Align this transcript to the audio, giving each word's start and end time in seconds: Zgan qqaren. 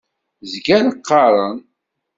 Zgan 0.51 0.87
qqaren. 0.95 1.57